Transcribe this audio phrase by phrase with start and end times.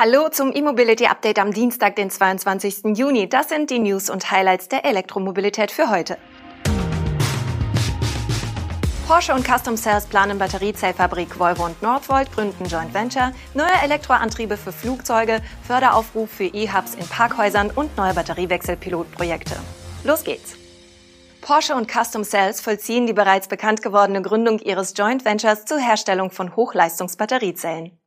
[0.00, 2.96] Hallo zum E-Mobility Update am Dienstag, den 22.
[2.96, 3.28] Juni.
[3.28, 6.18] Das sind die News und Highlights der Elektromobilität für heute.
[9.08, 14.70] Porsche und Custom Cells planen Batteriezellfabrik Volvo und Northvolt gründen Joint Venture, neue Elektroantriebe für
[14.70, 19.56] Flugzeuge, Förderaufruf für E-Hubs in Parkhäusern und neue Batteriewechselpilotprojekte.
[20.04, 20.54] Los geht's!
[21.40, 26.30] Porsche und Custom Cells vollziehen die bereits bekannt gewordene Gründung ihres Joint Ventures zur Herstellung
[26.30, 27.98] von Hochleistungsbatteriezellen.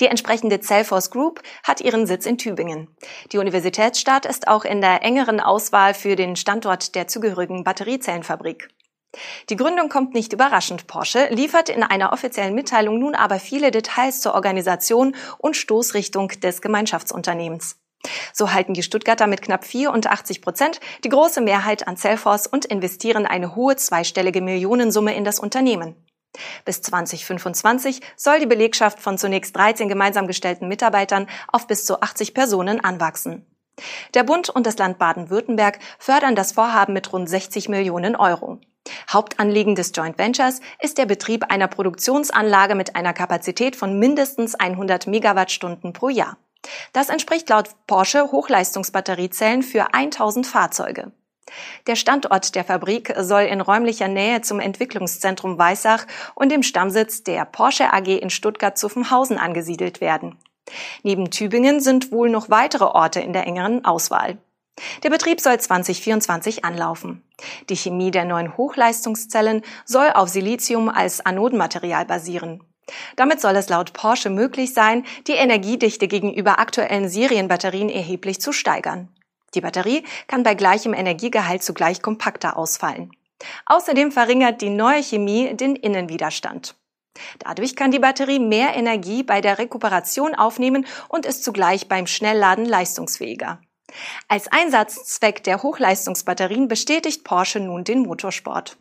[0.00, 2.88] Die entsprechende Cellforce Group hat ihren Sitz in Tübingen.
[3.32, 8.68] Die Universitätsstadt ist auch in der engeren Auswahl für den Standort der zugehörigen Batteriezellenfabrik.
[9.48, 10.86] Die Gründung kommt nicht überraschend.
[10.86, 16.60] Porsche liefert in einer offiziellen Mitteilung nun aber viele Details zur Organisation und Stoßrichtung des
[16.60, 17.76] Gemeinschaftsunternehmens.
[18.32, 23.26] So halten die Stuttgarter mit knapp 84 Prozent die große Mehrheit an Cellforce und investieren
[23.26, 25.96] eine hohe zweistellige Millionensumme in das Unternehmen.
[26.64, 32.34] Bis 2025 soll die Belegschaft von zunächst 13 gemeinsam gestellten Mitarbeitern auf bis zu 80
[32.34, 33.46] Personen anwachsen.
[34.14, 38.60] Der Bund und das Land Baden-Württemberg fördern das Vorhaben mit rund 60 Millionen Euro.
[39.10, 45.06] Hauptanliegen des Joint Ventures ist der Betrieb einer Produktionsanlage mit einer Kapazität von mindestens 100
[45.06, 46.36] Megawattstunden pro Jahr.
[46.92, 51.12] Das entspricht laut Porsche Hochleistungsbatteriezellen für 1000 Fahrzeuge.
[51.86, 57.44] Der Standort der Fabrik soll in räumlicher Nähe zum Entwicklungszentrum Weissach und dem Stammsitz der
[57.44, 60.38] Porsche AG in Stuttgart-Zuffenhausen angesiedelt werden.
[61.02, 64.38] Neben Tübingen sind wohl noch weitere Orte in der engeren Auswahl.
[65.02, 67.22] Der Betrieb soll 2024 anlaufen.
[67.68, 72.64] Die Chemie der neuen Hochleistungszellen soll auf Silizium als Anodenmaterial basieren.
[73.16, 79.08] Damit soll es laut Porsche möglich sein, die Energiedichte gegenüber aktuellen Serienbatterien erheblich zu steigern.
[79.54, 83.10] Die Batterie kann bei gleichem Energiegehalt zugleich kompakter ausfallen.
[83.66, 86.76] Außerdem verringert die neue Chemie den Innenwiderstand.
[87.38, 92.64] Dadurch kann die Batterie mehr Energie bei der Rekuperation aufnehmen und ist zugleich beim Schnellladen
[92.64, 93.60] leistungsfähiger.
[94.26, 98.76] Als Einsatzzweck der Hochleistungsbatterien bestätigt Porsche nun den Motorsport.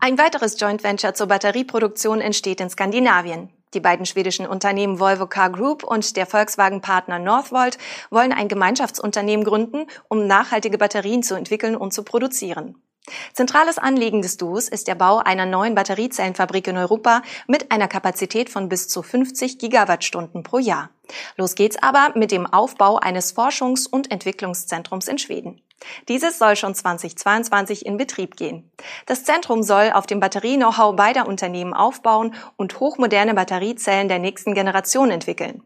[0.00, 3.50] Ein weiteres Joint Venture zur Batterieproduktion entsteht in Skandinavien.
[3.72, 7.78] Die beiden schwedischen Unternehmen Volvo Car Group und der Volkswagen-Partner Northvolt
[8.10, 12.82] wollen ein Gemeinschaftsunternehmen gründen, um nachhaltige Batterien zu entwickeln und zu produzieren.
[13.32, 18.50] Zentrales Anliegen des Duos ist der Bau einer neuen Batteriezellenfabrik in Europa mit einer Kapazität
[18.50, 20.90] von bis zu 50 Gigawattstunden pro Jahr.
[21.36, 25.62] Los geht's aber mit dem Aufbau eines Forschungs- und Entwicklungszentrums in Schweden.
[26.08, 28.70] Dieses soll schon 2022 in Betrieb gehen.
[29.06, 35.10] Das Zentrum soll auf dem Batterie-Know-how beider Unternehmen aufbauen und hochmoderne Batteriezellen der nächsten Generation
[35.10, 35.62] entwickeln.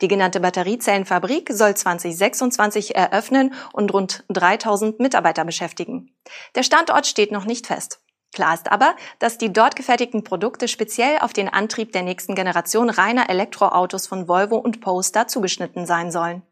[0.00, 6.14] Die genannte Batteriezellenfabrik soll 2026 eröffnen und rund 3000 Mitarbeiter beschäftigen.
[6.54, 8.00] Der Standort steht noch nicht fest.
[8.32, 12.90] Klar ist aber, dass die dort gefertigten Produkte speziell auf den Antrieb der nächsten Generation
[12.90, 16.42] reiner Elektroautos von Volvo und Polestar zugeschnitten sein sollen.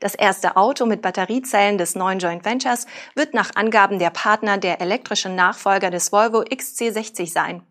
[0.00, 4.80] Das erste Auto mit Batteriezellen des neuen Joint Ventures wird nach Angaben der Partner der
[4.80, 7.62] elektrische Nachfolger des Volvo XC60 sein.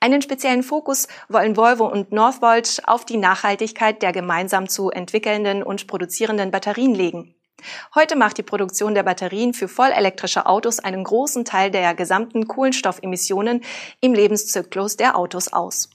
[0.00, 5.86] Einen speziellen Fokus wollen Volvo und Northvolt auf die Nachhaltigkeit der gemeinsam zu entwickelnden und
[5.86, 7.34] produzierenden Batterien legen.
[7.94, 13.62] Heute macht die Produktion der Batterien für vollelektrische Autos einen großen Teil der gesamten Kohlenstoffemissionen
[14.00, 15.90] im Lebenszyklus der Autos aus.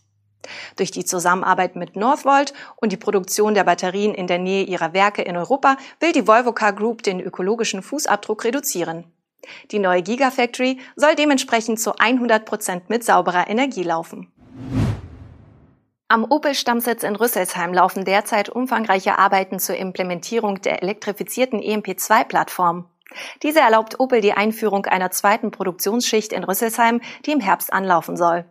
[0.76, 5.22] Durch die Zusammenarbeit mit Northvolt und die Produktion der Batterien in der Nähe ihrer Werke
[5.22, 9.06] in Europa will die Volvo Car Group den ökologischen Fußabdruck reduzieren.
[9.72, 14.32] Die neue Gigafactory soll dementsprechend zu 100 Prozent mit sauberer Energie laufen.
[16.08, 22.86] Am Opel-Stammsitz in Rüsselsheim laufen derzeit umfangreiche Arbeiten zur Implementierung der elektrifizierten EMP2-Plattform.
[23.42, 28.46] Diese erlaubt Opel die Einführung einer zweiten Produktionsschicht in Rüsselsheim, die im Herbst anlaufen soll.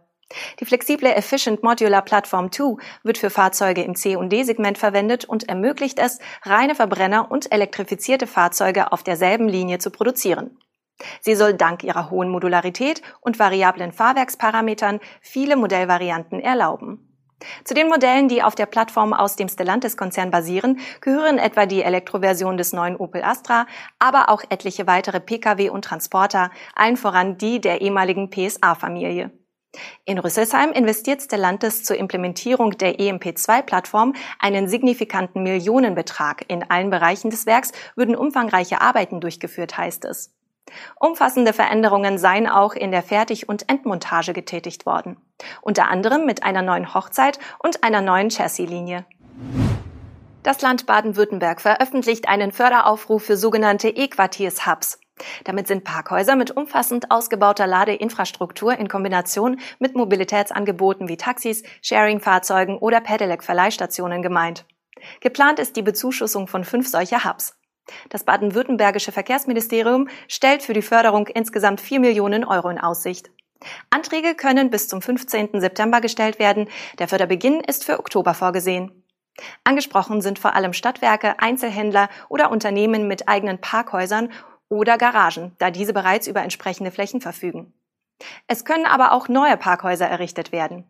[0.60, 5.48] Die flexible Efficient Modular Platform 2 wird für Fahrzeuge im C- und D-Segment verwendet und
[5.48, 10.58] ermöglicht es, reine Verbrenner und elektrifizierte Fahrzeuge auf derselben Linie zu produzieren.
[11.20, 17.10] Sie soll dank ihrer hohen Modularität und variablen Fahrwerksparametern viele Modellvarianten erlauben.
[17.64, 22.56] Zu den Modellen, die auf der Plattform aus dem Stellantis-Konzern basieren, gehören etwa die Elektroversion
[22.56, 23.66] des neuen Opel Astra,
[23.98, 29.30] aber auch etliche weitere Pkw und Transporter, allen voran die der ehemaligen PSA-Familie.
[30.04, 36.44] In Rüsselsheim investiert Stellantis zur Implementierung der EMP2-Plattform einen signifikanten Millionenbetrag.
[36.48, 40.34] In allen Bereichen des Werks würden umfangreiche Arbeiten durchgeführt, heißt es.
[40.98, 45.16] Umfassende Veränderungen seien auch in der Fertig- und Endmontage getätigt worden.
[45.60, 49.04] Unter anderem mit einer neuen Hochzeit und einer neuen Chassislinie.
[50.42, 54.98] Das Land Baden-Württemberg veröffentlicht einen Förderaufruf für sogenannte E-Quartiers-Hubs.
[55.44, 63.00] Damit sind Parkhäuser mit umfassend ausgebauter Ladeinfrastruktur in Kombination mit Mobilitätsangeboten wie Taxis, Sharing-Fahrzeugen oder
[63.00, 64.64] Pedelec-Verleihstationen gemeint.
[65.20, 67.56] Geplant ist die Bezuschussung von fünf solcher Hubs.
[68.08, 73.30] Das baden-württembergische Verkehrsministerium stellt für die Förderung insgesamt vier Millionen Euro in Aussicht.
[73.90, 75.60] Anträge können bis zum 15.
[75.60, 76.68] September gestellt werden.
[76.98, 79.04] Der Förderbeginn ist für Oktober vorgesehen.
[79.64, 84.30] Angesprochen sind vor allem Stadtwerke, Einzelhändler oder Unternehmen mit eigenen Parkhäusern
[84.68, 87.72] oder Garagen, da diese bereits über entsprechende Flächen verfügen.
[88.46, 90.84] Es können aber auch neue Parkhäuser errichtet werden.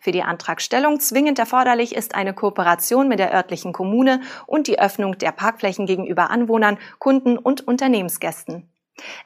[0.00, 5.18] Für die Antragstellung zwingend erforderlich ist eine Kooperation mit der örtlichen Kommune und die Öffnung
[5.18, 8.70] der Parkflächen gegenüber Anwohnern, Kunden und Unternehmensgästen.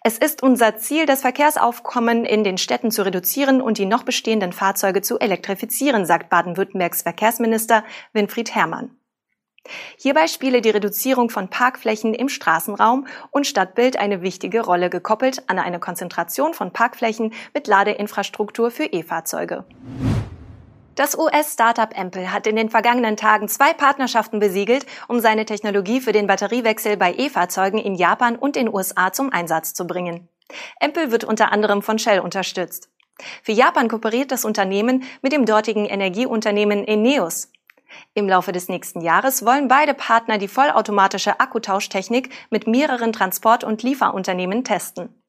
[0.03, 4.53] Es ist unser Ziel, das Verkehrsaufkommen in den Städten zu reduzieren und die noch bestehenden
[4.53, 9.00] Fahrzeuge zu elektrifizieren, sagt Baden-Württembergs Verkehrsminister Winfried Herrmann.
[9.99, 15.59] Hierbei spiele die Reduzierung von Parkflächen im Straßenraum und Stadtbild eine wichtige Rolle, gekoppelt an
[15.59, 19.65] eine Konzentration von Parkflächen mit Ladeinfrastruktur für E-Fahrzeuge.
[20.97, 26.13] Das US-Startup Ampel hat in den vergangenen Tagen zwei Partnerschaften besiegelt, um seine Technologie für
[26.13, 30.29] den Batteriewechsel bei E-Fahrzeugen in Japan und den USA zum Einsatz zu bringen.
[30.81, 32.91] Ampel wird unter anderem von Shell unterstützt.
[33.43, 37.49] Für Japan kooperiert das Unternehmen mit dem dortigen Energieunternehmen Eneos.
[38.15, 43.83] Im Laufe des nächsten Jahres wollen beide Partner die vollautomatische Akkutauschtechnik mit mehreren Transport- und
[43.83, 45.21] Lieferunternehmen testen.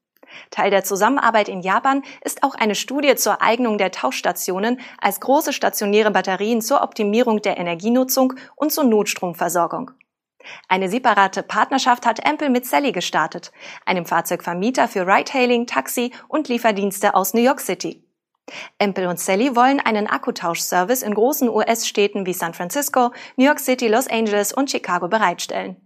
[0.50, 5.52] Teil der Zusammenarbeit in Japan ist auch eine Studie zur Eignung der Tauschstationen als große
[5.52, 9.90] stationäre Batterien zur Optimierung der Energienutzung und zur Notstromversorgung.
[10.68, 13.52] Eine separate Partnerschaft hat Ampel mit Sally gestartet,
[13.86, 18.04] einem Fahrzeugvermieter für Ride-Hailing, Taxi und Lieferdienste aus New York City.
[18.82, 23.86] Ampel und Sally wollen einen Akkutauschservice in großen US-Städten wie San Francisco, New York City,
[23.88, 25.76] Los Angeles und Chicago bereitstellen.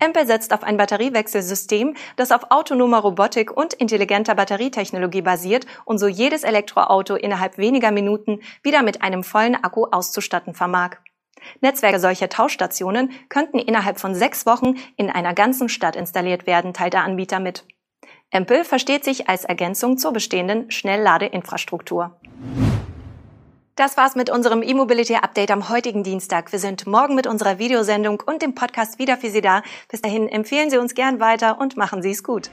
[0.00, 6.08] Ampel setzt auf ein Batteriewechselsystem, das auf autonomer Robotik und intelligenter Batterietechnologie basiert und so
[6.08, 10.96] jedes Elektroauto innerhalb weniger Minuten wieder mit einem vollen Akku auszustatten vermag.
[11.60, 16.92] Netzwerke solcher Tauschstationen könnten innerhalb von sechs Wochen in einer ganzen Stadt installiert werden, teilt
[16.92, 17.64] der Anbieter mit.
[18.32, 22.16] Ampel versteht sich als Ergänzung zur bestehenden Schnellladeinfrastruktur.
[23.74, 26.52] Das war's mit unserem E-Mobility Update am heutigen Dienstag.
[26.52, 29.62] Wir sind morgen mit unserer Videosendung und dem Podcast wieder für Sie da.
[29.88, 32.50] Bis dahin empfehlen Sie uns gern weiter und machen Sie es gut.